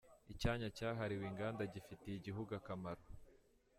[0.33, 3.03] Icyanya cyahariwe inganda gifitiye igihugu akamaro.